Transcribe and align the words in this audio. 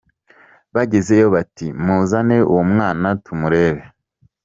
Bagezeyo 0.75 1.27
bati: 1.35 1.67
“muzane 1.83 2.37
uwo 2.51 2.63
mwana 2.71 3.07
tumurebe”. 3.23 3.83